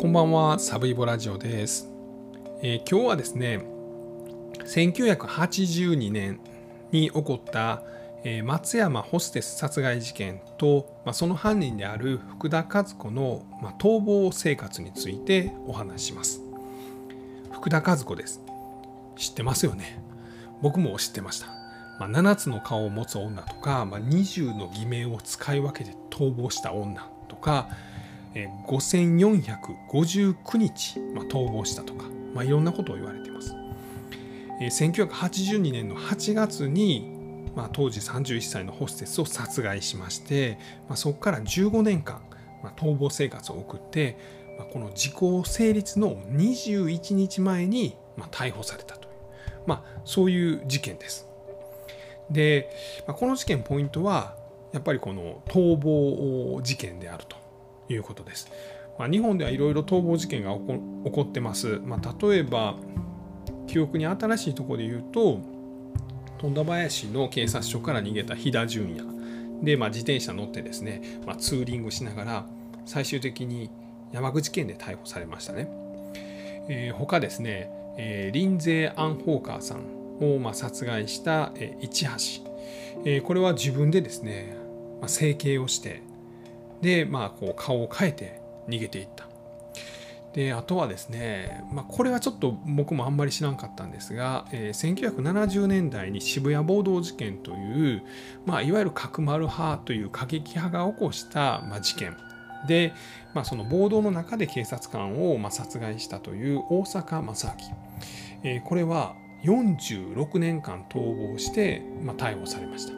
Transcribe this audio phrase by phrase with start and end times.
[0.00, 1.90] こんばんは、サブイボラジオです。
[2.62, 3.58] えー今日はですね、
[4.64, 6.38] 1982年
[6.92, 7.82] に起こった、
[8.22, 16.42] えー松山ホステス殺害事件と、まあ、その犯人である福田和子の、まあ、逃亡生活についてお話します。
[17.50, 18.40] 福田和子です。
[19.16, 20.00] 知ってますよね？
[20.62, 21.48] 僕も知ってました。
[21.98, 27.68] まあ、7つの顔を持つ女とか、まあ、20の偽名を使い分けて逃亡した女とか、
[28.34, 33.54] えー5459日、まあ、逃亡したとか、まあ、いろんなことを言われています。
[34.60, 42.22] えー1982年の8月に、まあ、当時31歳のホステスを殺害しまして、まあ、そこから15年間、
[42.62, 44.18] まあ、逃亡生活を送って、
[44.58, 49.14] まあ、この時効成立の21日前に、まあ、逮捕されたという、
[49.66, 51.26] まあ、そういう事件です。
[52.30, 52.70] で、
[53.06, 54.36] まあ、この事件ポイントは
[54.72, 57.36] やっぱりこの逃亡事件であると
[57.88, 58.50] いうことです。
[58.98, 61.80] まあ、日本ではいろいろ逃亡事件が起こ起こってます。
[61.84, 62.76] まあ、例えば
[63.66, 65.40] 記憶に新しいところで言うと
[66.38, 72.46] 富田林の警察署から逃げた飛田淳也で、まあ、自転車乗ってですね、まあ、ツーリングしながら
[72.86, 73.70] 最終的に
[74.12, 75.68] 山口県で逮捕されましたね。
[76.70, 82.50] えー他ですね、えーリンゼー・アン・ホーカーさんを、まあ、殺害した、えー市橋、
[83.04, 84.56] えーこれは自分でですね、
[85.00, 86.02] まあ、整形をして
[86.80, 89.28] で、まあ、こう顔を変えて逃げていった。
[90.34, 98.02] であとはですね、まあ、これはちょっと僕もあんまり知らんかったんですが、えー1970年代に渋谷暴動事件という、
[98.44, 102.16] まあ、いわゆる角丸派という過激派が起こした、まあ、事件。
[102.66, 102.92] で、
[103.34, 112.97] まあ、その暴動の中で警察官を、まあ、殺害したという大阪正明、えーこれは46年間逃亡して、まあ、逮捕されました。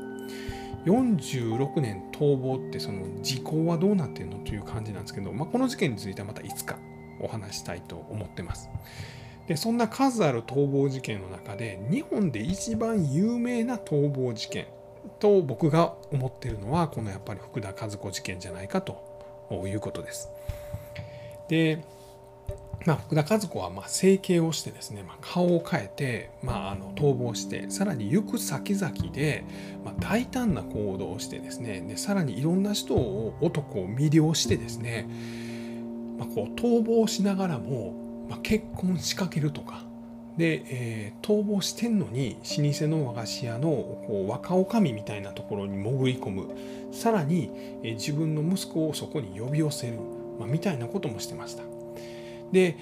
[0.85, 6.79] 46年逃亡ってその時効はどうなってるのという感じなんですけど、まあ、この事件についてはまたいつか
[7.21, 8.71] お話したいと思ってます。
[9.47, 14.67] でそんな数ある逃亡事件の中で日本で一番有名な逃亡事件
[15.19, 19.03] と僕が思ってるのはこのやっぱり福田和子事件じゃないかと
[19.67, 20.31] いうことです。
[21.49, 21.85] で
[22.87, 29.45] まあ、福田和子はまあ整形をしてですね、まあ、顔を変えて、まあ、あの逃亡してさらに行く先々で、
[29.85, 35.09] まあ、大胆な行動をしてですねでさらにいろんな人を男を魅了してですね、
[36.19, 39.85] まあ、こう逃亡しながらも、まあ、結婚しかけるとか
[40.37, 46.49] で、えー逃亡してんのに老舗の和菓子屋のこう若女将みたいなところに潜り込む
[46.93, 47.51] さらに、
[47.85, 49.99] えー自分の息子をそこに呼び寄せる、
[50.39, 51.70] まあ、みたいなこともしてました。
[52.53, 52.77] で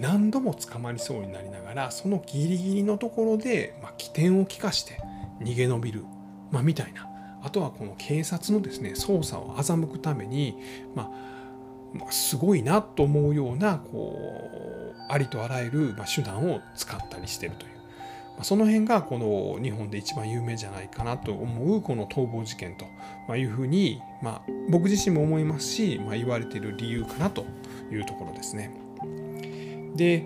[0.00, 5.00] 何度も捕まりそうになりながらそのギリギリのところで、まあ、起点を利かして
[5.40, 6.04] 逃げ延びる、
[6.50, 7.10] まあ、みたいな。
[7.42, 10.56] あとはこの警察のですね捜査を欺くために、
[10.94, 11.10] まあ
[11.94, 14.16] まあ、すごいなと思うようなこ
[14.94, 17.72] うありとあらゆるま手段を使ったりしてるという、
[18.36, 22.76] まあ、その辺がこの日本で一番有名じゃないかなと思うこの逃亡事件
[23.26, 27.44] というふうに、ま、僕自身も思いますし、ま、言われている理由かなと
[27.90, 28.89] いうところですね。
[30.00, 30.24] で、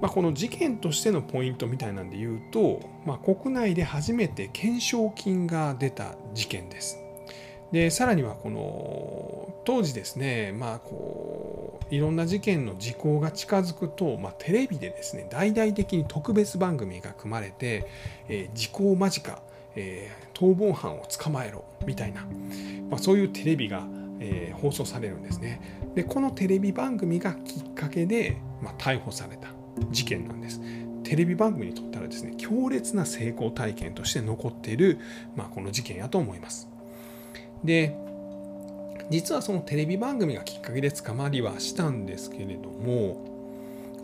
[0.00, 6.98] まあ、この事件としてのポイントみたいなんで言うと、まあ、国内で初めて懸賞金が出た事件です。
[7.70, 17.86] でさらにはこの当時ですね、まあ、こういろんな事件の時効が近づくと、まあ、テレビでですね大々的に特別番組が組まれて、
[18.28, 19.40] えー時効間近、
[19.76, 22.22] えー逃亡犯を捕まえろみたいな、
[22.90, 23.86] まあ、そういうテレビが、
[24.22, 25.60] えー放送されるんですね。
[25.96, 29.48] でこのテレビ番組がきっかけで、まあ、逮捕された
[29.90, 30.60] 事件なんです。
[31.02, 35.00] テレビ番組にとったらですね強烈な成功体験として残っている、
[35.34, 36.68] まあ、この事件やと思います。
[37.64, 37.96] で
[39.10, 43.24] 実はそのテレビ番組がきっかけで捕まりはしたんですけれども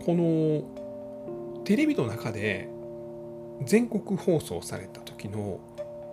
[0.05, 2.69] このテレビの中で
[3.63, 5.59] 全国放送された時の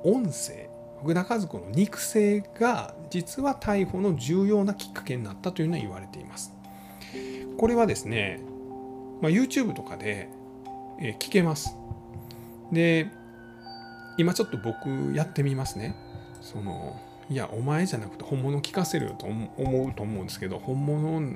[0.04, 0.70] 音声
[1.00, 6.52] 福田和子の肉声が実は逮捕の重要なきっかけになったというのは言われています。
[7.58, 8.40] これはですね、
[9.20, 10.28] まあ、YouTube とかで
[11.00, 11.76] え聞けます。
[12.72, 13.08] で
[14.18, 15.94] 今ちょっと僕やってみますね。
[16.40, 21.32] そのいやお前じゃなくて本物聞かせると思うと思うんですけど本物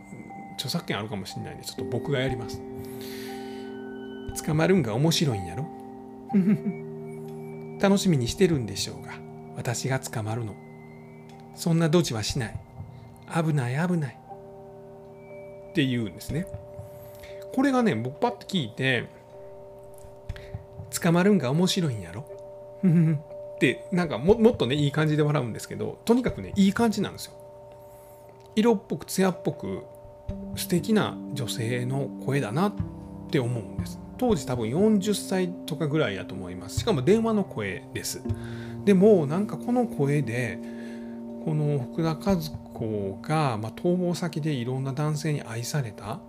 [0.55, 2.61] 著作権あるかもしれないんでちょっと僕がやります。
[4.45, 5.67] 捕まるんが面白いんやろ？
[7.81, 9.13] 楽しみにしてるんでしょうが
[9.61, 10.55] 私が捕まるの。
[11.55, 12.59] そんなドジはしない。
[13.45, 14.17] 危ない危ない。
[15.69, 16.47] って言うんですね。
[17.55, 19.05] これがね僕パッと聞いて
[21.03, 22.25] 捕まるんが面白いんやろ？
[23.57, 27.33] ってなんかももっとねいい感じで笑うんですけどとにかくねいい感じなんですよ。
[28.57, 29.83] 色っぽく艶っぽく
[30.57, 32.73] 素敵な女性の声だなっ
[33.31, 33.99] て思うんです。
[34.21, 36.81] 当時多分40歳とかぐらいやと思います。
[36.81, 38.21] しかも電話の声です。
[38.85, 40.59] でもなんかこの声で
[41.47, 46.21] この福田和子が、まあ、逃亡先でいろんな男性に愛された。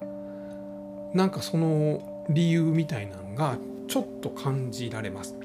[1.13, 3.57] なんかその理由みたいなのが
[3.89, 5.35] ちょっと感じられます。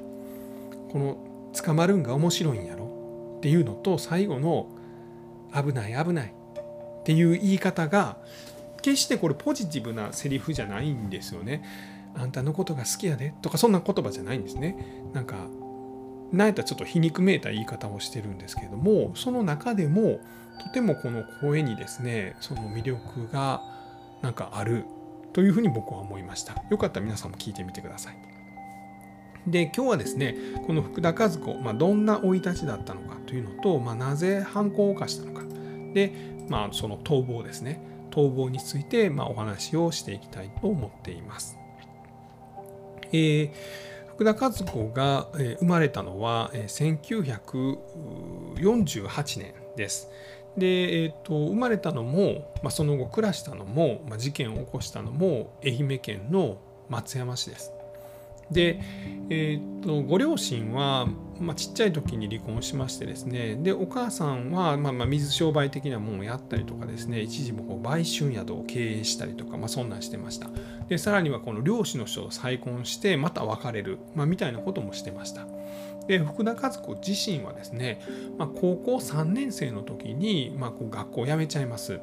[0.89, 1.17] この
[1.51, 3.35] 捕まるんが面白いんやろ？
[3.39, 4.69] っていうのと最後の
[5.53, 6.27] 危ない危ない。
[6.27, 8.15] っていう言い方が
[8.81, 11.61] 決してこれポジティブなセリフじゃないんですよね。
[12.17, 14.75] あんたのことが好きやでとかそんな言葉じゃないんですね。
[15.13, 15.35] なんか
[16.31, 20.19] なんやったちょっと皮肉めいた言い方をしてるんですけれどもその中でも
[20.61, 23.61] とてもこの声にですねその魅力が
[24.21, 24.85] なんかある
[25.31, 26.55] というふうに僕は思いました。
[26.69, 28.17] よかったら皆さんも聞いてみてください。
[29.45, 30.35] で今日はですね
[30.65, 35.43] この福田和子、まあ、どんな生い立ちだったのかというのと、まあ、なぜ犯行を犯したのか
[35.93, 36.11] で、
[36.49, 37.81] まあ、その逃亡ですね
[38.11, 41.56] 逃亡について、ま、お話をしていきたいと思っています。
[43.11, 43.51] えー、
[44.09, 50.09] 福田和子が、生まれたのは、1948年です。
[50.57, 56.57] で、えーと、生まれたのも、まあ、その後暮らしたのも、まあ、事件を起こしたのも愛媛県の
[56.89, 57.76] 松山市です。
[58.51, 58.79] で、
[59.29, 61.07] えーと、ご両親は、
[61.39, 70.49] まあ、ちっちゃい時に離婚しましてですねでお母さんは、まあ、まあ水商売的なものをやったりとかですね一時もこう売春宿を経営したりとか、まあ、そんなんしてました。
[70.87, 75.45] でさらにはこの漁師の人と再婚してまた別れる、まあ、みたいなこともしてました。
[76.07, 78.01] で福田和子自身はですね、
[78.37, 81.99] まあ、高校3年生の時に、まあ、こう学校を辞めちゃいます。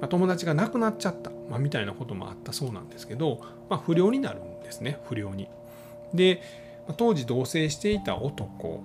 [0.00, 5.48] ま、友達が亡くなっちゃった、まあ、みたいなこともあったそうなんですけど、まあ、不良になるんですね不良に。
[6.14, 6.42] で
[6.96, 8.82] 当時同棲していた男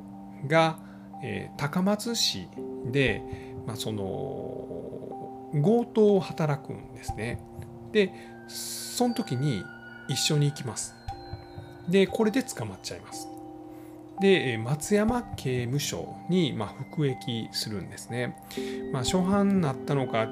[0.48, 0.80] が、
[1.24, 2.48] えー、高松市
[2.92, 3.24] で、
[3.66, 7.42] まあ、その強盗を働くんですね。
[7.92, 8.14] で
[8.48, 9.64] その時に
[10.08, 10.96] 一緒に行きます。
[11.88, 13.28] でこれで捕まっちゃいます。
[14.22, 18.36] で松山刑務所に、ま、服役するんですね。
[18.92, 20.28] まあ、初犯になったのか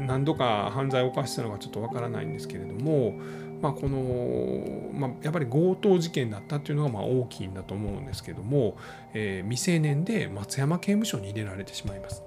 [0.00, 3.12] 何度か犯罪を犯したのかちょっとわからないんですけれども、
[3.60, 8.76] まあ、この、まあ、やっぱり強盗事件だったっていうのがまあ大きいんだと思うんですけども、
[9.14, 12.22] えー、未成年で松山刑務所に入れられてしまいます。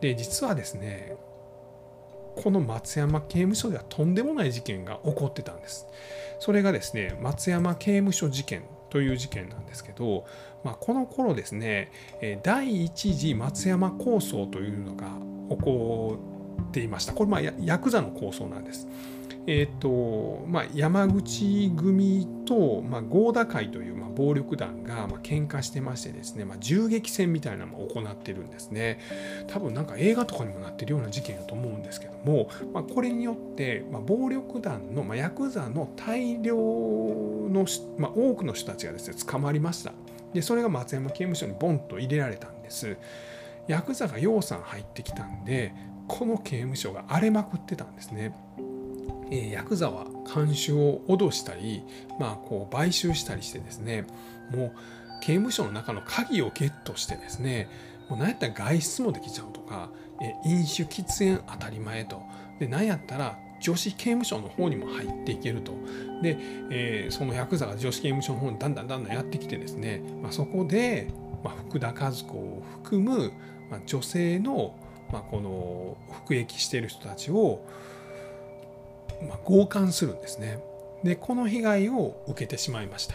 [0.00, 1.16] で実はですね
[2.36, 5.86] この松山刑務所ではとんでもない事件が起こってたんです。
[6.38, 10.24] それがですね松山刑務所事件という事件なんですけど、
[10.64, 11.92] まあ、この頃ですね
[12.42, 15.08] 第一次松山構想というのが
[15.50, 16.18] 起こ
[16.68, 17.12] っていました。
[17.12, 18.88] これまあヤクザの構想なんです。
[19.46, 29.00] えーとまあ、山口組と、まあ、合田会という、まあ、暴力団が、まあ喧嘩してましてですね、まあ、銃撃戦みたいなのも行ってるんですね。
[29.48, 37.66] 多分なんか映画とかにもなってるような事件だと思うんですけども、まあ、これによって、まあ、暴力団の、まあ、ヤクザの大量の、
[37.96, 39.92] まあ、多くの人たちがですね捕まりました。
[40.34, 42.96] でそれが松山刑務所にボンと入れられたんです。
[43.66, 45.72] ヤクザが養蚕入ってきたんで
[46.08, 48.34] この刑務所が荒れまくってたんですね。
[49.30, 51.82] えヤクザは看守を脅したり、
[52.18, 54.06] まあ、こう買収したりしてですね
[54.50, 54.72] もう
[55.20, 57.68] 刑務所の中の鍵をゲットしてですね
[58.08, 59.88] もう何やったら外出もできちゃうとか、
[60.20, 62.20] え飲酒喫煙当たり前と。
[62.58, 65.72] で何やったら女子刑務所の方にも入っていけると。
[66.20, 66.36] で、
[66.70, 71.08] えー、そのヤクザが女子刑務所の方にだんだんだんだんやってきてですね、まあ、そこで、
[71.44, 73.32] まあ、福田和子を含む、
[73.70, 74.74] まあ、女性の、
[75.12, 77.64] まあ、この服役している人たちを
[79.28, 80.62] まあ、強姦するんですね。
[81.02, 83.14] でこの被害を受けてしまいました。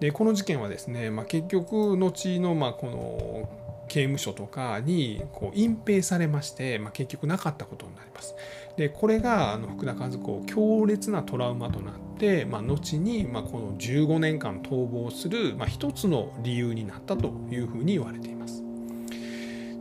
[0.00, 3.48] でこの事件はですね、まあ、結局後のまあこの
[3.88, 8.34] 刑務所とかにこう隠蔽されまして、まあ、結局なかったことになります。
[8.76, 18.62] でこれがあの福田和子強烈なトラウマとなって、まあ、後にまあこの15年間逃亡する、まあ、一つの理由になったというふうに言われています。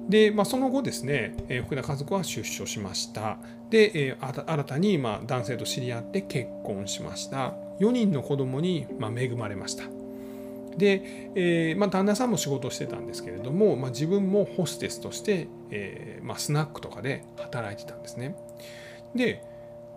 [0.10, 3.38] で、まあ、その後ですね、え福田和子は出所しました。
[3.70, 7.54] で、え新たにま男性と知り合って結婚しました。
[7.80, 9.84] 4人の子供にま恵まれました。
[10.78, 18.36] で、えー、まあ、旦那さんも仕事をしてたんですけれども、まあ、自分もホステスとして、えー、まあ、スナックとかで働いてたんですね。
[19.16, 19.44] で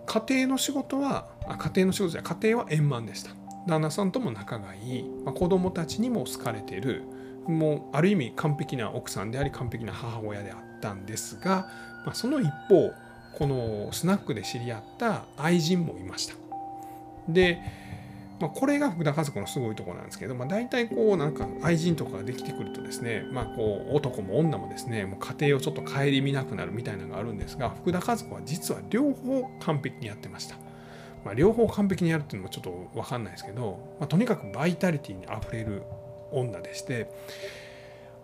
[0.05, 3.31] 家庭の仕事はあ家庭の仕事じゃ家庭は円満でした。
[3.67, 7.03] 旦那さんとも仲がいい、まあ、子供たちにも好かれている
[7.47, 11.67] もうある意味完璧な奥さんであり完璧な母親であったんですが、
[12.05, 12.91] まあ、その一方
[13.37, 16.35] このスナックで知り合った愛人もいました。
[17.27, 17.59] で
[18.39, 30.57] まあ、これが福田和子のすごいとこなんですけど、まあ、大体こうなんか愛人とかができてくるとですね、まあ、こう男も女もですねもう家庭をちょっと顧みなくなるみたいなのがあるんですが福田和子は実は両方完璧にやってました。
[31.23, 35.83] まあ、両方完璧にやるっていうのもちょっと分かんないですけど、まあ、とにかくバイタリティにあふれる
[36.39, 37.09] 女でして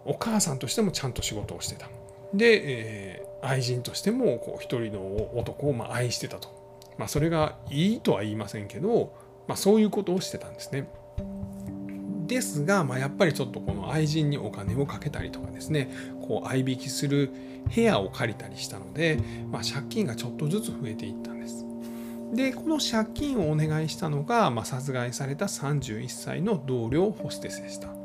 [0.05, 1.87] お母さんとしてもちゃんと仕事をしてた
[2.33, 6.49] で、えー、愛人としてもこう一人の男をま愛してたと、
[6.97, 9.13] まあ、それがいいとは言いませんけど、
[9.47, 10.87] まあ、そういうことをしてたんですね。
[12.27, 15.89] ですが、まあ、やっぱりちょっとこの愛人にお金をかけたりとかですね
[16.21, 17.31] こう合いびきする
[17.73, 19.17] 部屋を借りたりしたので、
[19.51, 21.65] まあ、借金がちょっとずつ増えていったんです。
[22.33, 27.98] でこの借金をお願いしたのが、まあ、殺害された31歳の同僚ホステスでした。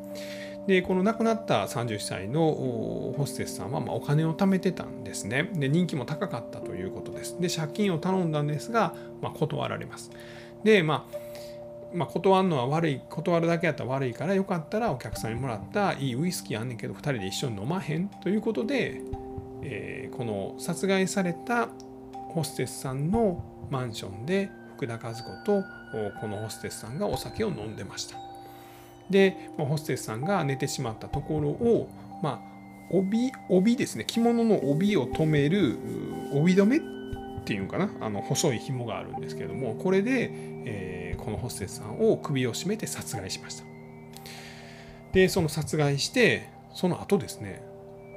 [0.67, 5.51] でこの亡くなった31歳のホステスさんはまお金を貯めてたんですね。
[5.55, 7.41] で人気も高かったということです。
[7.41, 10.11] で借金を頼んだんですが、まあ、断られます。
[10.63, 11.25] でまあ
[11.95, 19.01] まあ、断るのは悪い断るだけやったら悪いからよかったらお客さんにもらったいいウイスキーあんねんけど2人で一緒に飲まへんということで、
[19.63, 21.69] えー、この殺害された
[22.31, 25.63] ホステスさんのマンションで福田和子と
[26.21, 28.24] このホステスさんがお酒を飲んでました。
[29.11, 31.89] でまあホステスさんが寝てしまったところを、
[32.23, 32.55] まあ、
[32.91, 34.05] 帯帯ですね。
[34.07, 35.79] 着物の帯を留める
[36.33, 37.91] 帯留めっていうかな？
[38.01, 43.65] あの細い紐があるんですけれどもこれで、えー、このホステスさんを首を絞めて殺害しました。
[45.13, 47.63] でその殺害してその後ですね、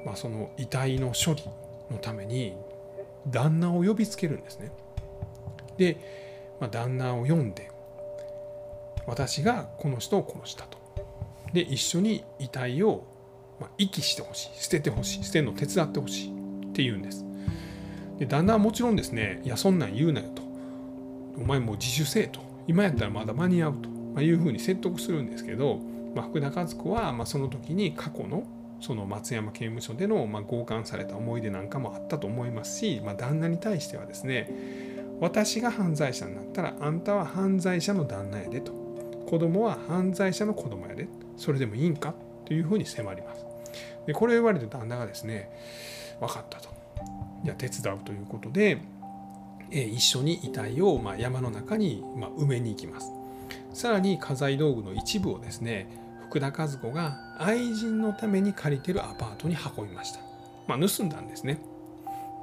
[0.04, 1.44] まあ、その遺体の処理
[1.90, 2.54] のために
[3.26, 4.72] 旦那を呼びつけるんですね。
[5.76, 7.70] で、まあ、旦那を呼んで
[9.06, 10.77] 私がこの人を殺したと。
[11.52, 13.04] で一緒に遺体を、
[13.60, 14.62] まあ、遺棄してほしい。
[14.62, 15.24] 捨ててほしい。
[15.24, 16.28] 捨てるのを手伝ってほしい。
[16.28, 17.24] って言うんです。
[18.18, 20.42] で旦那はもちろんですねいやそんなん言うなよと。
[21.36, 22.40] お前もう自首せえと。
[22.66, 25.80] 今やったらまだ間に合うと、まいうふうに説得するんですけど、
[26.14, 28.44] まあ、福田和子はまその時に過去の
[28.80, 34.50] その松山刑務所でのま強姦された思い出なんかもあったと思いますし、まあ、旦那に対してはですね
[35.20, 38.72] 私が犯罪者になったらあんたは犯罪者の旦那やでと。
[39.26, 41.08] 子供は犯罪者の子供やで。
[41.38, 42.14] それでもいいんか？
[42.44, 43.44] というふうに迫ります。
[44.06, 45.50] でこれを言われて旦那がですね
[46.20, 46.68] 分かったと。
[47.44, 48.78] じゃあ手伝うということで、
[49.70, 53.12] え一緒に遺体をま山の中にま埋めに行きます。
[53.72, 55.88] さらに家財道具の一部をですね
[56.28, 60.20] 福田和子が愛人のために借りてるアパートに運びました。
[60.66, 61.60] まあ、盗んだんですね。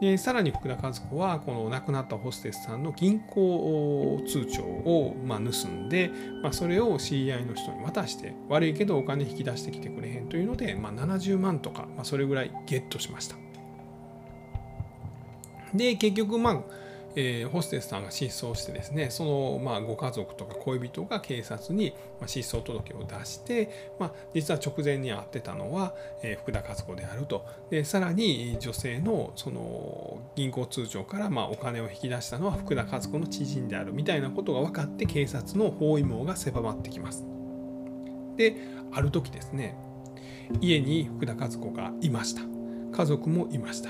[0.02, 6.12] でさらに福田和子はこの亡くなったホステスさんの銀行通帳をま盗んで、
[6.44, 13.38] まあ、それを CI の人に渡して悪いけどお金引き出してきてくれへんというので、まあ、70万とか、まあ、それぐらいゲットしました。
[15.74, 16.85] で結局まあ
[17.16, 27.46] えー、ホステスさんが失踪してですねその、まあ、ご家族とか恋人が警察に、まあ、失踪届を出して、まあ、実は直前に会ってたのは、えー、福田和子であると。
[27.70, 37.26] でさらに女性のその銀行通帳から、まあ、お金を引き出したのは福田和子の知人であるみたいなことが分かって警察の包囲網が狭まってきます。
[38.36, 38.56] で
[38.92, 39.78] ある時ですね
[40.60, 42.42] 家に福田和子がいました。
[42.92, 43.90] 家族もいました。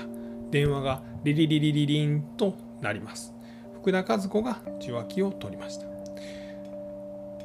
[0.50, 3.34] 電話がリリリリリリンとなります。
[3.74, 5.86] 福田和子が受話器を取りました。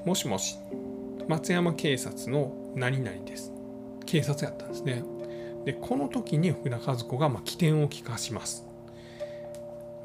[0.06, 0.58] もしもし
[1.28, 3.52] 松山警察の何々です。
[4.06, 5.04] 警察やったんですね。
[5.66, 8.66] でこの時に福田和子がまあ起点を聞かします。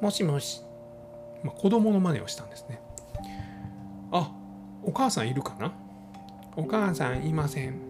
[0.01, 0.61] もしもし、
[1.43, 2.79] まあ、子供の真似をしたんですね。
[4.13, 4.31] あ
[4.83, 5.73] お母さんいるかな？
[6.57, 7.81] お母さんいません。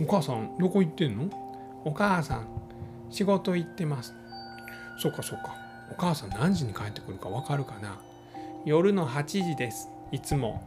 [0.00, 1.82] お母さんどこ行ってんの？
[1.84, 2.46] お母さん
[3.10, 4.14] 仕事行ってます。
[4.98, 5.54] そうかそうか。
[5.92, 8.00] お母さん何時に帰ってくるか分かるかな？
[8.64, 9.90] 夜の8時です。
[10.10, 10.62] いつも。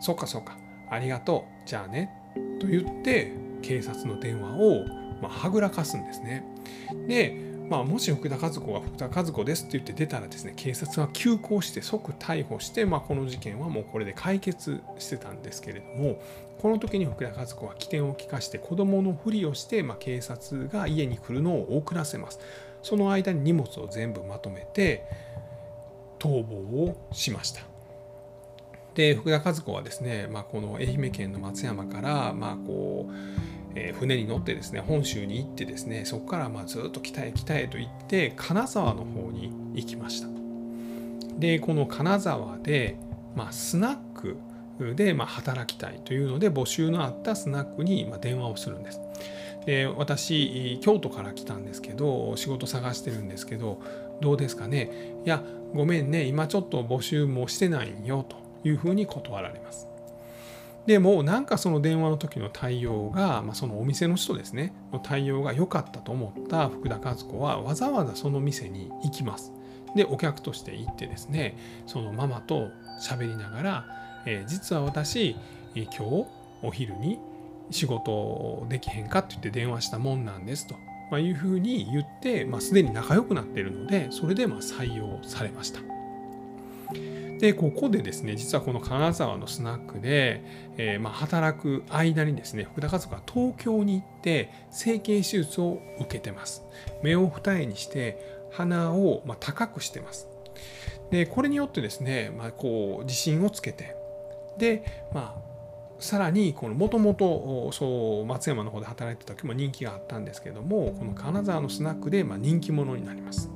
[0.00, 0.56] そっかそっか。
[0.90, 1.68] ありがとう。
[1.68, 2.10] じゃあね。
[2.58, 4.86] と言って警察の電話を、
[5.20, 6.44] まあ、はぐらかすんですね。
[7.06, 16.18] でまあ、もし福田和子が福田和子ですって言って出たらですね警察は急行して即逮捕して、まあ、この事件はもうこれで解決してたんですけれども
[16.62, 22.40] この時に福田和子は起点を利かして子供のふりをして、まあ、警察が家に来るのを遅らせます。
[22.82, 25.04] その間に荷物を全部まとめて
[26.18, 27.62] 逃亡をしました。
[28.94, 33.12] で福田和子はですね、まあ、この愛媛県の松山から、まあこう
[33.74, 40.28] え船に乗ってですね本州に行ってですねそこからまずっと北へ北へと行って金沢の方に行きました。
[41.38, 42.96] でこの金沢で、
[43.36, 44.36] まあ、スナック
[44.96, 49.00] でま働きたいというので募集のあったスナックにま電話をするんです。
[49.68, 53.82] で私京都から来たんですけど仕事探してるんですけど
[54.22, 54.90] どうですかね？
[55.26, 55.42] いや
[55.74, 59.86] ごめんね今ちょっと募集もしてないよというふうに断られます。
[60.86, 69.52] でもなんかその電話の時の対応が、まあ、そのお店の人ですねの対応が良かったと思った福田和子はわざわざその店に行きます。
[69.94, 72.70] でお客として行ってですねそのママと
[73.02, 73.84] 喋りながら、
[74.24, 75.36] えー、実は私、
[75.74, 76.26] え、今日
[76.62, 77.18] お昼に
[77.70, 80.74] 仕事できへんかって言って電話したもんなんですと、
[81.10, 85.80] まあ、いうふうに言って、まあ、すでに仲良くなっているのでそれでまあ採用されました。
[87.38, 90.42] でここでですね実はこの金沢のスナックで、
[90.76, 96.64] えー、まあ働く間にですね福田家族は東京に行って整形手術を受けてます。
[97.02, 100.26] 目を二重にして鼻をま高くしてます。
[101.10, 103.96] でこれによってですね、まあ、こう自信をつけて。
[104.58, 105.48] でまあ
[105.98, 113.50] さらにこのもともとそう松山の方で働いてた時も人気があったんですけどもこの金沢のスナックでまあ人気者になります。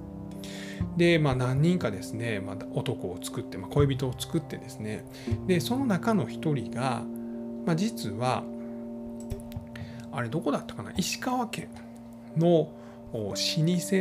[0.97, 5.05] で、まあ、何人かですね、まあ、男を作って、まあ、恋人を作ってですね。
[5.47, 7.05] でその中の一人が、
[7.65, 8.43] まあ、実は
[10.11, 10.93] あれどこだったかな？
[10.97, 11.69] 石川県
[12.37, 12.69] の
[13.13, 13.37] 老舗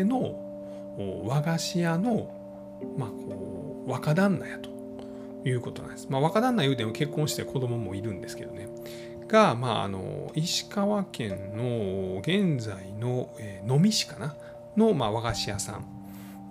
[0.04, 2.30] の和菓子屋の、
[2.98, 4.71] まあ、こう若旦那やと。
[5.46, 6.08] いうことなんです。
[6.10, 8.68] まあ、若旦那言うても結婚して子供もいるんですけどね。
[9.28, 14.36] が、まあ、あの石川県の現在の、えー、市かな？
[14.78, 15.86] の、まあ、和菓子屋さん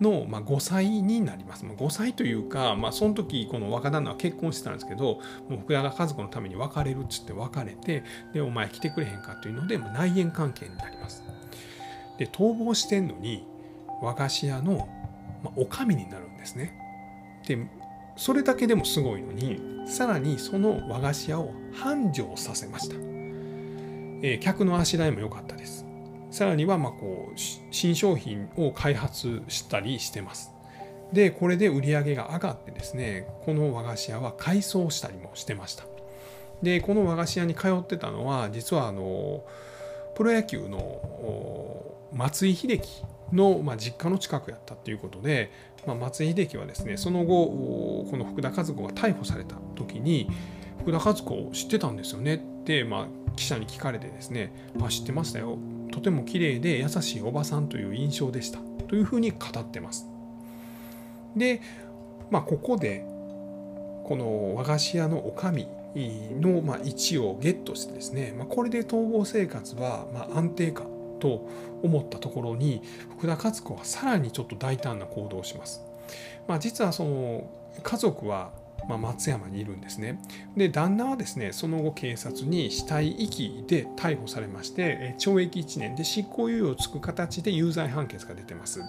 [0.01, 1.65] の、まあ、5歳になります。
[1.65, 11.23] まあ、5歳というか、まあ、その時この若旦那は結婚してたんですけどもう福田が和子のために別れるっつって別れてでお前来てくれへんかというので、まあ、内縁関係になります。
[12.19, 13.47] で逃亡してんのに
[14.03, 14.89] 和菓子屋の、
[15.43, 16.75] まあ、お上になるんですね。
[17.47, 17.57] で
[18.21, 22.95] それだけでもすごいのにさらにその和菓子屋を繁盛させました。
[22.95, 25.87] えー、客のあしらいも良かったです。
[26.31, 27.39] さらにはまこう
[27.71, 30.53] 新商品を開発したりしてます。
[31.15, 35.85] でこれで売り上げが上がってですねこの和菓子屋は改装したりもしてました。
[36.63, 39.45] でこの和菓子屋に通ってたのは実はあの
[40.15, 45.51] プロ野球の松井秀喜の、ま、実家の近くやったっていうことで、
[45.87, 47.47] まあ、松井秀喜はですねその後
[48.11, 50.29] この福田和子が逮捕された時に
[50.81, 55.59] 福田和子を知ってたんですよねって、まあ、記者に聞かれてですね、まあ、知ってましたよ
[55.93, 60.07] とても綺麗で優しいおばさんという印象でしたというふうに語ってます。
[61.37, 61.61] で、
[62.31, 63.05] まあ、ここで
[64.05, 65.69] この和菓子屋のおかみ
[66.41, 70.85] のま位置をゲットしてですね、まあ、これで逃亡生活はま安定か
[71.21, 71.49] と
[71.83, 72.83] 思ったところに
[73.17, 75.83] 福田勝子はさらにちょっと大胆な行動をします。
[76.49, 77.49] まあ、実はその
[77.83, 78.51] 家族は
[78.89, 80.21] ま松山にいるんですね。
[80.57, 88.81] で旦那はですねその後警察に死体遺棄で逮捕されまして懲役1年で執行猶予をつく形で有罪判決が出てます。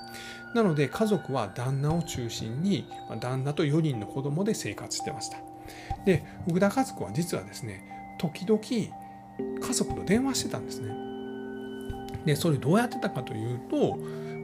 [0.56, 2.88] なので家族は旦那を中心に
[3.20, 5.38] 旦那と4人の子供で生活してました。
[6.06, 11.11] で福田和子は実はですね時々家族と電話してたんですね。
[12.26, 13.98] でそれどうやってたかというと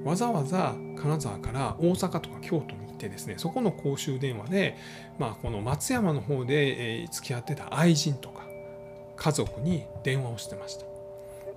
[0.08, 4.78] わざわざ金沢から大阪とか京都に行ってですねそこの公衆電話で、
[5.20, 8.48] まあ、この松山の方で、え付き合ってた愛人とか
[9.16, 10.86] 家族に電話をしてました。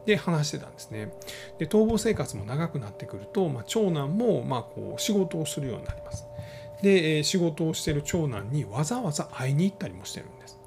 [0.06, 1.12] で話してたんですね。
[1.58, 6.26] で逃亡生活も長くなってくると、まあ、長男もまあこう仕事をするようになります。
[6.82, 10.58] で仕事をしてる長男にわざわざ会いに行ったりもしてるんです。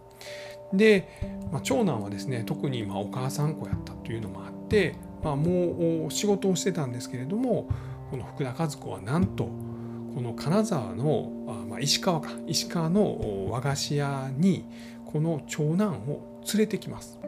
[0.71, 1.09] で、
[1.51, 7.69] まあ、長男はですね特にまお母さん子やったというのもあってまあ、もう仕事をしてたんですけれども
[8.11, 9.45] この福田和子はなんと
[10.13, 14.65] この金沢のあ、まあ、石川か石川の和菓子屋に
[15.05, 17.19] この長男を連れてきます。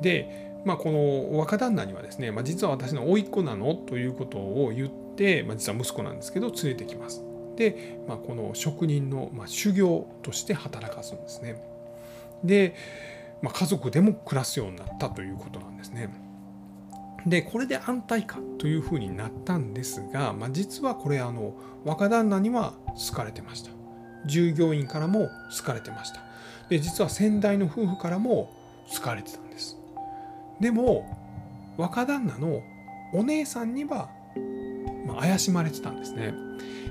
[0.00, 7.22] で、まあ、この若旦那にはですね、まあ、実は私の甥っ子なのということを言って、まあ、実は息子なんですけど連れてきます。
[7.56, 11.62] で、まあ、この職人の、まあ、修行として働かすんですね。
[12.44, 12.74] で、
[13.42, 16.08] まあ、家族でも暮らすようになったということなんですね。
[17.26, 21.54] でこれで安泰かというふうになったんですが、まあ、実はこれあの
[21.84, 22.74] 若旦那には
[23.08, 23.70] 好かれてました。
[24.26, 26.20] 従業員からも好かれてました。
[26.68, 28.52] で実は先代の夫婦からも
[28.92, 29.76] 好かれてたんです。
[30.60, 31.18] でも
[31.76, 32.62] 若旦那の
[33.14, 34.10] お姉さんには、
[35.06, 36.34] まあ、怪しまれてたんですね。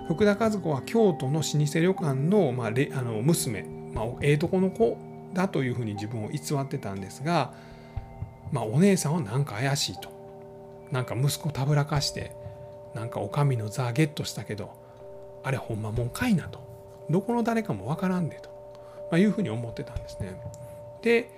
[0.08, 3.64] 福田和子は京都の老舗旅館の,、まあ、あの娘、
[3.94, 4.98] まあ、ええとこの子
[5.34, 7.54] だというふうに自分を偽ってたんですが、
[8.52, 10.17] まあ、お姉さんはなんか怪しいと。
[10.92, 12.36] なんか息子たぶらかして
[12.96, 14.72] なんかお上の座ゲットしたけど
[15.44, 16.68] あれほんまもんかいなと。
[17.10, 18.50] どこの誰かもわからんでと、
[19.12, 20.42] まあ、いうふうに思ってたんですね。
[21.02, 21.32] で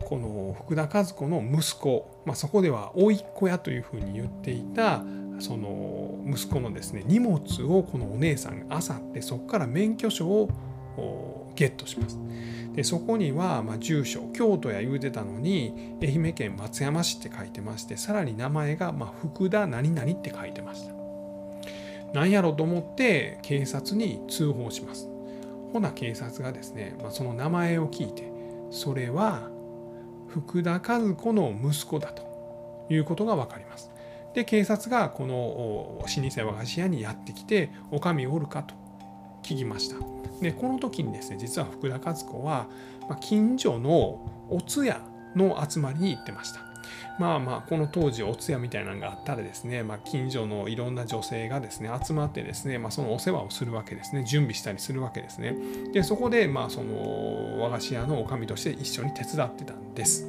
[0.00, 5.04] この福田和子の息子、まあ、そこでは甥っ子やというふうに言っていた
[5.38, 10.48] その息子のですね荷物をこのお姉さんがあさってそこから免許証を
[11.54, 12.18] ゲットします。
[12.74, 20.94] でそこには、ま住所京都や言うてたのに愛媛県松山市って書いてましてさらに名前が、ま福田何々って書いてました。
[22.12, 25.08] なんやろうと思って警察に通報します。
[25.72, 28.30] ほな警察がですね、まあ、その名前を聞いて
[28.70, 29.48] それは
[30.28, 32.32] 福田和子の息子だと。
[32.94, 33.90] いうことが分かります。
[34.34, 38.74] で警察がこの老舗和菓子屋にやってきて「おかみおるか?」と。
[39.42, 39.96] 聞きました。
[40.40, 42.68] でこの時にですね実は福田和子は
[43.20, 45.00] 近所のお通夜
[45.36, 46.60] の集まりに行ってました。
[47.18, 54.24] まあまあこの当時お通夜みたいなのがあったらですね、まあ、近所のいろんな女性がですね集まってですね、まあ、そのお世話をするわけですね。
[54.24, 55.54] 準備したりするわけですね。
[55.92, 60.26] でそこでまあその和菓子屋の女将として一緒に手伝ってたんです。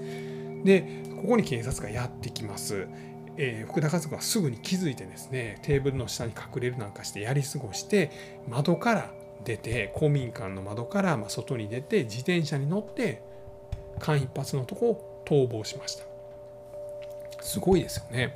[0.64, 2.88] でここに警察がやってきます。
[3.38, 8.12] えー、福田家族はすぐに気づいてですねテーブルの下に隠れるなんかしてやり過ごして
[8.48, 9.12] 窓から
[9.44, 13.22] 出て公民館の窓からま外に出て自転車に乗って
[14.00, 16.06] 間一髪のとこを逃亡しました。
[17.42, 18.36] すごいですよね。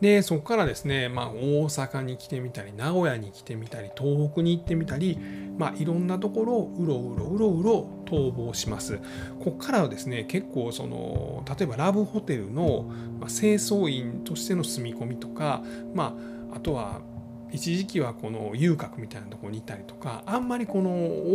[0.00, 5.18] でそこからですね、まあ、大阪に来てみたり名古屋に来てみたり東北に行ってみたり、
[5.58, 8.98] まあ、いろんなところをうろうろうろうろ逃亡します
[9.40, 12.90] ここからはですね結構その例えばラブホテルの
[13.26, 15.62] 清掃員としての住み込みとか、
[15.94, 16.16] ま
[16.52, 17.00] あ、あとは
[17.50, 20.90] 一時期はこの遊郭みたいなところにいたりとかあんまりこの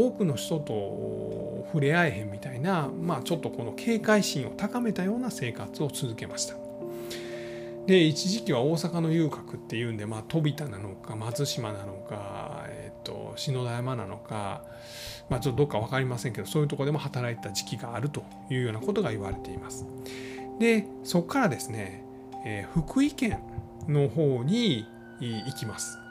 [0.06, 6.63] 多くの人と触れ合えへんみたいな、まあ、ちょっとこの警戒心を高めたような生活を続けました。
[7.86, 14.64] で一時期は大阪の遊郭っていうんで、まあ、飛田なのか松島なのか、えーと、篠田山なのか、
[15.30, 19.86] まあ、ちょっとどっか分かりませんけどそういうとこでも働いた時期があるというようなことが言われています。
[20.60, 22.06] でそこからですね、
[22.46, 23.40] えー、福井県
[23.88, 24.88] の方に
[25.20, 26.03] 行きます。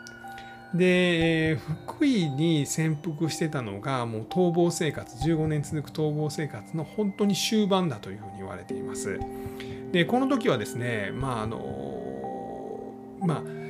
[0.74, 9.20] で福井に潜伏してたのがもう逃亡生活15年続く逃亡生活の本当に終盤だというふうに言われています。
[9.92, 13.62] でこの時はですねまああのまあ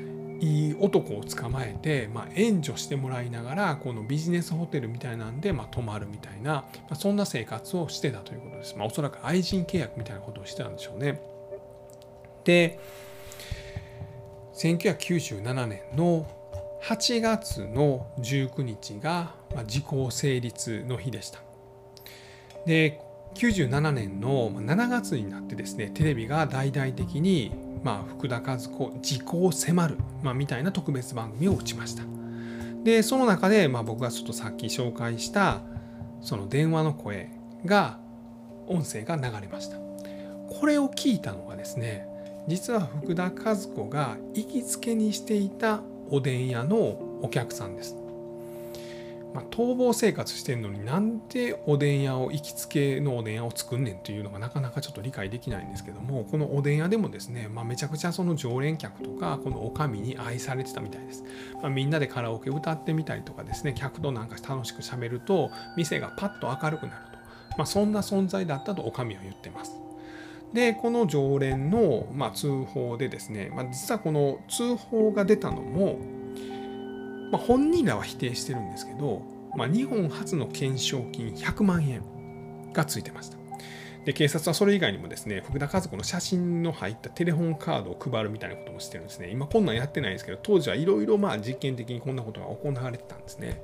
[0.42, 8.74] いい男を捕まえて、まあ、援助してもらいながらこのビジネスホテルみたいなんで、まあ、泊まるみたいな、まあ、そんな生活をしてたということです。
[8.76, 11.20] まあ、おそらく愛人契約みたいなことをしてたんでしょうね。
[12.44, 12.80] で
[14.54, 16.26] 1997年の
[16.82, 19.34] 8月の19日が
[19.66, 21.40] 時効成立の日でした。
[22.66, 23.00] で
[23.34, 32.02] 97年の7月になってですねテレビが大々的に、まあ、福田和子時効迫る、まあ、みたいな特別番組を打ちました
[32.84, 35.62] でその中で、まあ、僕がちょっとさっき紹介した
[36.20, 37.30] その電話の声
[37.64, 37.98] が
[38.66, 42.06] 音声が流れましたこれを聞いたのがですね
[42.48, 45.80] 実は福田和子が行きつけにしていた
[46.12, 46.76] おでん屋の
[47.22, 47.96] お客さんです。
[49.34, 61.24] まあ、逃亡生活してんのになんでおでん屋を行きつけのおでん屋を作んねんというのがなかなかちょっと理解できないんですけどもこのおでん屋でもですね、まあ、めちゃくちゃその常連客とかこのおかみに愛されてたみたいです、
[61.62, 69.72] まあ、みんなでカラオケ歌ってみたりとかですね客となんか楽しくしゃべると店がパッと明るくなると、まあ、そんな存在だったとおかみは言ってます。
[70.52, 75.98] でこの常連の、まあ、通報でですね、まあ、実はこの通報が出たのも
[77.32, 79.22] まあ、本人らは否定してるんですけど、
[79.56, 82.02] まあ、日本初の懸賞金100万円
[82.72, 83.38] がついてました。
[84.04, 93.62] で警察はそれ以外にもですね福田和子の写真の入ったテレホンカードを配るみたいなこともしてるんですね今こんなんやってないんですけど当時はいろいろ実験的にこんなことが行われてたんですね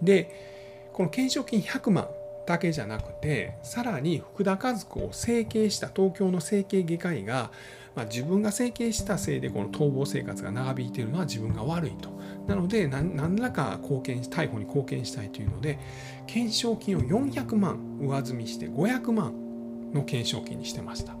[0.00, 2.06] でこの懸賞金100万
[2.46, 7.50] だけじゃなくてさらに福田和子を整形した東京の整形外科医が
[7.94, 12.08] まあ、自分が整形したせいでこの逃亡生活が長引いているのは自分が悪いと。
[12.46, 15.78] なので何らか貢献逮捕に貢献したいというので
[16.26, 21.16] 懸賞金を400万上積みして500万の懸賞金にしてました。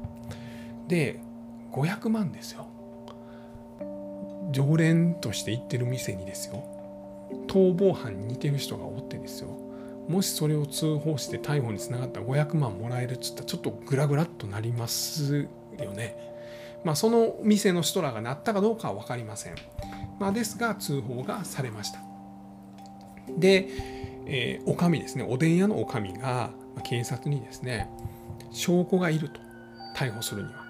[0.86, 1.20] で
[1.72, 2.68] 500万ですよ。
[4.52, 6.64] 常連として行ってる店にですよ
[7.46, 9.59] 逃亡犯に似てる人がおってですよ
[10.10, 16.16] もしそれを通報して逮捕につながったら500万もらえるっつったらちょっとグラグラっとなりますよね。
[16.84, 19.54] まあ、その店の人らがなったかどうかは分かりません。
[20.18, 22.00] まあ、ですが通報がされました。
[23.38, 23.68] で、
[24.26, 26.50] えー、お上ですねおでん屋のお上が
[26.82, 27.88] 警察にですね
[28.50, 29.40] 証拠がいると
[29.94, 30.64] 逮捕するには。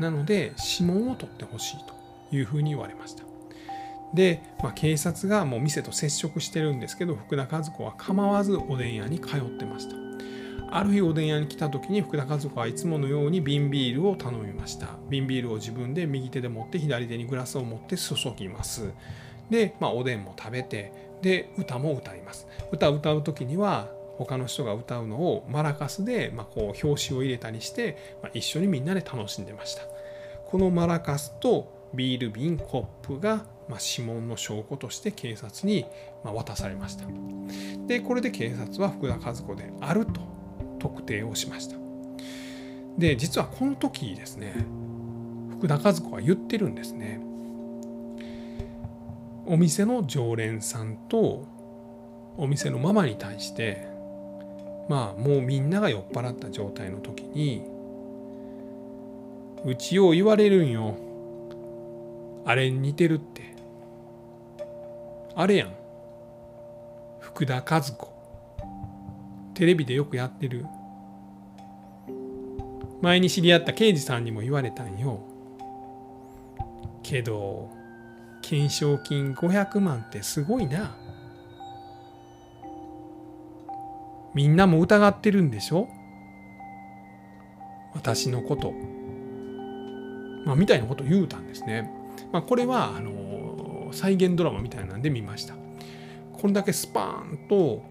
[0.00, 1.94] なので指紋を取ってほしいと
[2.34, 3.29] いうふうに言われました。
[4.14, 9.96] で、まあ、警察がもう店と接触してるんですけど福田和子は構わずおでん屋に通ってました。
[10.72, 14.88] ある日おでん屋に来た時に福田和子はいつものように瓶ビールを頼みました。
[15.08, 18.92] 瓶ビールを自分で右手で持って左手にグラスを持って注ぎます。
[19.50, 20.92] で、まあ、おでんも食べて
[21.22, 22.46] で歌も歌います。
[22.70, 29.82] 歌を歌う時には他の人が歌うのをマラカスで、まあ、こう表紙を入れたりして、まあ、一緒にみんなで楽しんでました。
[30.46, 35.86] このマラカスとビール瓶コップが、まあ、指紋の証拠として警察に
[36.24, 37.04] ま渡されました。
[37.86, 40.20] でこれで警察は福田和子であると
[40.80, 41.76] 特定をしました。
[42.98, 44.66] で実はこの時ですね
[45.52, 47.20] 福田和子は言ってるんですね。
[49.46, 51.46] お店の常連さんと
[52.36, 53.86] お店のママに対して
[54.88, 57.62] まあもうみんなが酔っ払った状態の時に
[59.64, 60.96] うちを言われるんよ。
[62.44, 63.49] あれに似てるって。
[65.34, 65.74] あれやん。
[67.20, 68.12] 福田和子。
[69.54, 70.66] テレビでよくやってる。
[73.00, 75.20] 前に知り合った刑事さんにも言われたんよ。
[77.02, 77.70] けど
[78.42, 80.96] 懸賞金500万ってすごいな。
[84.34, 85.88] みんなも疑ってるんでしょ？
[87.94, 88.72] 私のこと。
[90.44, 91.90] まあみたいなこと言うたんですね。
[92.32, 93.10] まあこれはあの
[93.92, 95.54] 再現ドラマみたいなんで見ました。
[96.32, 97.82] これだけスパーンと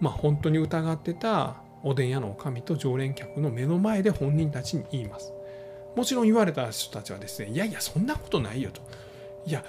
[0.00, 5.32] まあ本当に疑ってたおでん屋の女将と常連客の目の前で本人たちに言います。
[5.94, 8.82] もちろん言われた人たちはですねいやいやそんなことないよと。
[9.46, 9.64] いや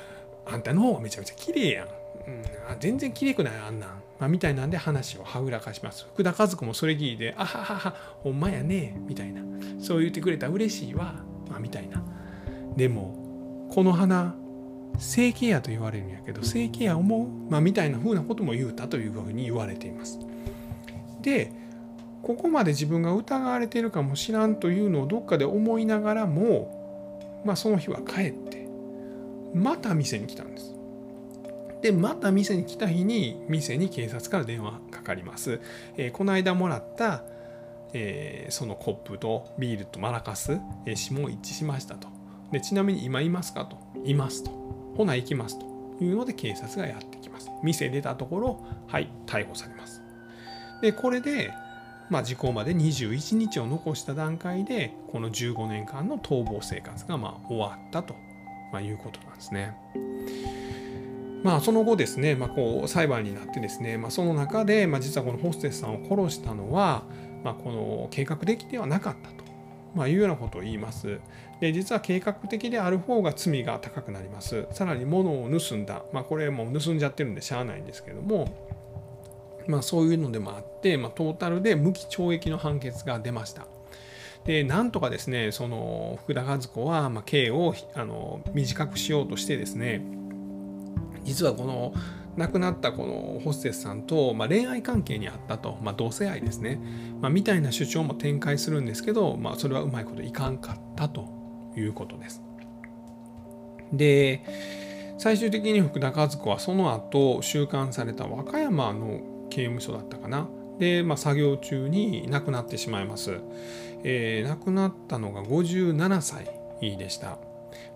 [0.46, 1.90] あんたの方がめちゃめちゃ綺麗やん、う
[2.32, 2.44] ん、
[2.80, 6.06] 全然綺麗くないあんなん、まあ、みたいなんで話をはぐらかします。
[6.14, 9.00] 福田和子もそれ聞いてあはははほんまやね。
[9.08, 9.42] みたいな。
[9.80, 11.16] そう言ってくれたら嬉しいわ、
[11.50, 12.04] まあ、みたいな。
[12.76, 14.36] でもこの花
[14.98, 20.20] 整形やと言われるんやけど整形や思う、まあ、みたいな風なことも言うたというふうに言われています
[21.22, 21.52] で
[22.22, 28.68] ここまで自分が疑われているかもしらんというのをどっかで思いながらも、まあ、その日は帰って
[29.54, 30.74] また店に来たんです。
[31.82, 35.62] でまた店に来た日に店に警察から電話かかります。
[35.96, 37.24] えー、この間もらった、
[37.94, 42.08] えー、そのコップとビールとマラカス、えー、指紋一致しましたと
[42.52, 42.62] で。
[42.62, 43.78] ちなみに今いますかと。
[44.04, 44.52] いますと。
[44.98, 45.66] ほな行きますと
[46.04, 47.50] いうので警察がやってきます。
[47.64, 50.02] 店出たところ、はい、逮捕されます。
[50.82, 51.54] で、これで、
[52.10, 58.16] まあ、時効まで21日を残した段階でこの15年間の逃亡生活がまあ終わったと、
[58.72, 59.76] まあ、いうことなんですね。
[61.44, 67.04] まあ、その後ですね、まあ、こう裁判になってですね、まあ、その中で、まあ、実はこのホステスさんを殺したのは、
[67.44, 69.37] まあ、この計画的ではなかった、
[69.96, 71.20] まあ、いうようなことを言います。
[71.60, 74.68] で実は計画的である方が罪が高くなります。
[74.72, 78.48] さらに物を盗んだ、まあ、これもう盗んじゃってるんでしゃあないんですけども、
[79.68, 83.66] まあ、そういうのでもあって、まあ、トータルで無期懲役の判決が出ました。
[84.46, 90.02] でなんとかですねその福田和子は、まあ、刑をあの短くしようとしてですね
[91.26, 91.94] 実はこの
[92.38, 96.80] 亡くなったこのホステスさんと、まあ、恋愛関係にあったと、まあ、同性愛ですね、
[97.20, 101.28] まあ、みたいな主張も展開するんですけど、まあ、それはうまいこといかんかったと
[101.76, 102.42] いうことです。
[103.92, 104.44] で
[105.18, 110.48] 最終的に福田和子はその後収監された和歌山の刑務所だったかな。
[110.78, 113.40] で、まあ、作業中に亡くなってしまいます、
[114.04, 116.46] えー、亡くなったのが57歳
[116.98, 117.40] でした、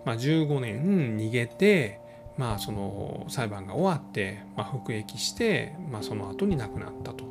[0.04, 2.00] まあ、15年逃げて、
[2.38, 7.24] まあ、その裁判が終わって、まあ、服役して、まあ、その後に亡くなったと、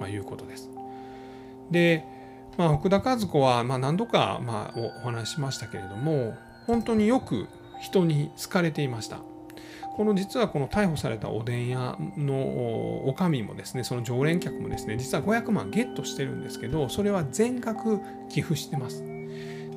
[0.00, 0.70] まあ、いうことです。
[1.70, 2.04] で、
[2.56, 6.34] まあ、福田和子は、まあ、何度か、まあ、お話ししましたけれども
[6.66, 7.48] 本当によく
[7.80, 9.18] 人に好かれていました。
[9.96, 19.04] この実はこの逮捕されたおでん屋のおかみもですねその常連客もですね実は500万ゲットしてるんですけどそれは全額寄付してます。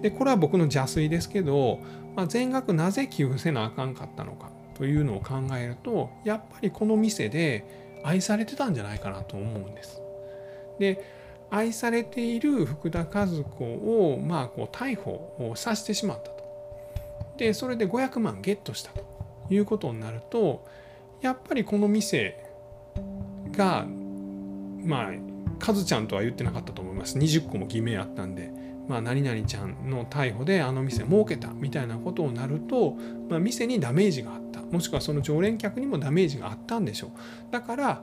[0.01, 1.79] でこれは僕の邪推ですけど、
[2.15, 4.56] まあ、全額なぜ寄付せなあかんかったのか。
[4.77, 7.65] というのを考えるとやっぱりこの店で
[8.03, 10.01] 愛されてたんじゃないかなと思うんです。
[10.79, 11.03] で
[11.49, 16.37] 愛されている福田和子をまあこう逮捕をさせてしまったと。
[17.37, 19.03] でそれで500万ゲットしたと
[19.49, 20.65] いうことになると
[21.21, 22.43] やっぱりこの店
[23.51, 23.85] が
[24.83, 25.11] まあ
[25.59, 27.17] カズちゃんとは言ってなかったと思います。
[27.17, 28.51] 20個も偽名あったんで、
[28.87, 32.95] まあ、何々ちゃんの逮捕であの店儲けたみたいなことになると、
[33.29, 34.61] まあ、店にダメージがあった。
[34.61, 37.11] もしくはその常連客にもダメージがあったんでしょう。
[37.51, 38.01] だから、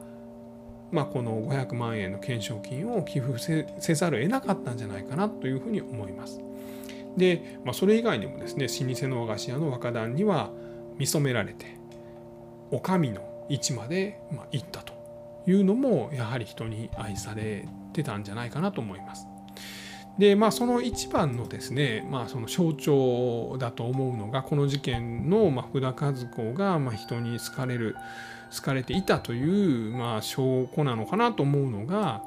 [0.92, 6.40] まあ、この500万円の懸賞金を寄付せざるを得なかったんじゃないかなというふうに思います。
[7.16, 10.51] で、まあ、それ以外にもですね老舗の和菓子屋の若旦には
[10.99, 11.79] 見初められて
[12.70, 14.92] お上の位置まで、ま、行ったと
[15.47, 19.27] いうのもやはり人に愛されてたんじゃないかなと思います。
[20.18, 27.96] でまあその一番のですね、まあ、その象徴だと思うのがこの事件の、福田和子が、まあ、人に好かれる
[28.55, 32.22] 好かれていたという、まあ、証拠なのかなと思うのが、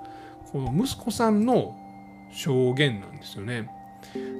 [0.51, 1.77] この息子さんの
[2.31, 3.69] 証言なんですよね。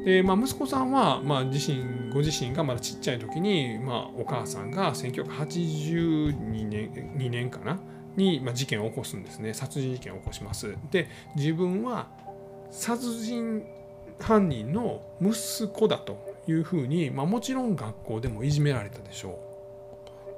[0.06, 7.80] でまあ、息子さんは、まあ、自身ご自身がまだちっちゃい時に、まあ、お母さんが1982年 ,2 年かな？
[8.16, 10.76] に、事件を起こすんですね殺人事件を起こします。
[10.92, 12.08] で自分は
[12.78, 13.64] 殺人
[14.20, 19.40] 犯人の息子だというふうに、まあ、もちろん学校でもいじめられたでしょ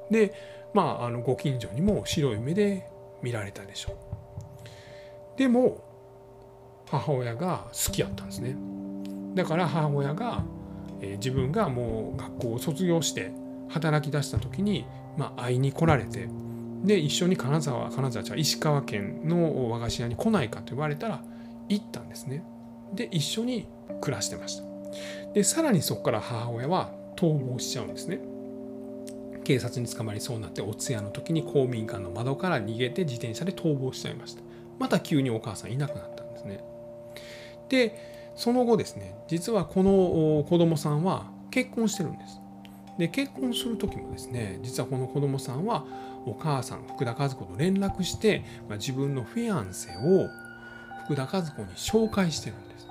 [0.10, 0.14] う。
[0.14, 0.34] で
[0.74, 2.90] まああのご近所にも白い目で
[3.22, 5.38] 見られたでしょう。
[5.38, 5.84] でも
[6.88, 8.56] 母親が好きやったんですね。
[9.36, 10.44] だから母親が、
[11.02, 13.32] えー、自分がもう学校を卒業して
[13.68, 14.86] 働き出した時に、
[15.18, 16.30] まあ、会いに来られて
[16.84, 21.22] で一緒に金沢金沢じゃ石川県の和菓子屋に来ないかと言われたら
[21.70, 22.44] 行ったんですね。
[22.94, 23.68] で一緒に
[24.02, 24.64] 暮らしてました。
[25.34, 28.20] でさらにそこから母親は逃亡しちゃうんですね。
[29.44, 34.42] 警察に捕まりそうになってお通夜の時に公民館の窓から逃げて自転車で逃亡しちゃいました。
[34.78, 36.64] また急にお母さんいなくなったんですね。
[37.70, 42.40] でその後ですね実はこの子供さんは結婚してるんです。
[42.98, 45.86] で結婚する時もですね実はこの子供さんは
[46.26, 50.28] お母さん福田和子と連絡して、まあ、自分のフィアンセを
[51.10, 52.88] 福田和子に紹介してるんです。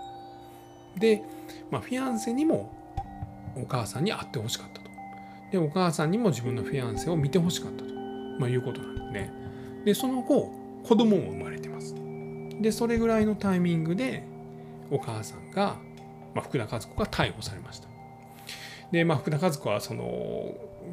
[0.98, 1.22] で、
[1.70, 2.74] まあ、フィアンセにも
[3.54, 4.90] お母さんに会ってほしかったと。
[5.52, 7.94] でお母さんにも自分のフィアンセを見てほしかったと、
[8.40, 9.32] まあ、いうことなんですね。
[9.84, 10.50] でその後
[10.82, 11.94] 子供も生まれてます。
[12.60, 14.24] でそれぐらいのタイミングで
[14.90, 15.76] お母さんが、
[16.34, 17.88] まあ、福田和子が逮捕されました。
[18.90, 20.02] で、まあ、福田和子はその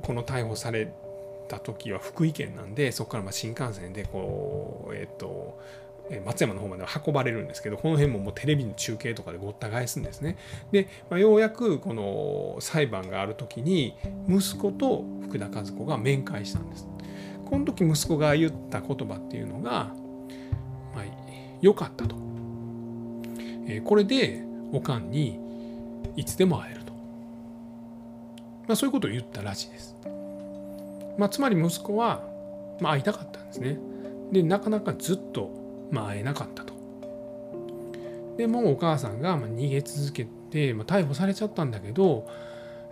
[0.04, 0.94] この逮捕され
[1.48, 5.60] た時は福井県なんでそこからまあ新幹線でこうえっ、と
[6.26, 10.38] 松山の方まで運ばれるんですけどこの辺ももうテレビの中継とかでごった返すんですね。
[10.72, 13.96] で、まあ、ようやくこの裁判がある時に
[14.30, 16.88] 息子と福田和子が面会したんです。
[17.46, 19.94] この時息子が言った言葉っていうのが
[20.96, 21.06] 「まあ、
[21.62, 22.16] よかった」と。
[23.68, 25.40] えこれでおかんに
[26.16, 26.94] いつでも会えると。
[28.68, 29.96] まあ、そういうことを言ったらしいです。
[31.18, 32.24] まあ、つまり息子は、
[32.80, 33.78] まあ、会いたかったんですね。
[34.32, 36.74] でなかなかずっと、まあ、会えなかったと。
[38.38, 42.28] でもお母さんが逃げ続けて、まあ、逮捕されちゃったんだけど、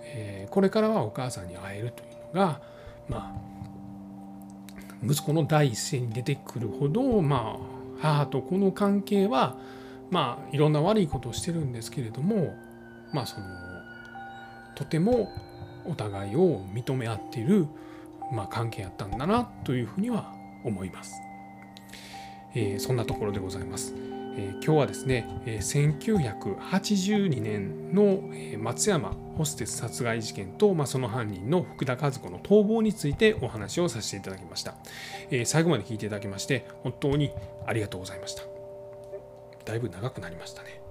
[0.05, 2.61] えー、これからはお母さんに会えるというのが、
[3.09, 7.59] まあ、息子の第一声に出てくるほど、まあ、
[8.01, 9.57] 母とこの関係は、
[10.11, 12.55] まあ、いろんな悪いことをしてるんですけれども、
[13.11, 13.45] まあ、その
[14.75, 15.29] とても
[15.85, 17.67] お互いを認め合っている
[18.33, 21.13] まあ、関係あったんだなというふうには思います。
[22.55, 23.93] えー、そんなところでございます。
[24.35, 28.23] えー、今日はですね、え、1982年の
[28.57, 34.75] 松山ホステス殺害事件と、まあ、その犯人の福田和子の逃亡についてお話をさせていただきました、
[35.29, 37.31] えー、最後まで聞いていただきまして本当に
[37.65, 38.43] ありがとうございました。
[39.65, 40.81] だいぶ長くなりましたね。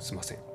[0.00, 0.53] すいません。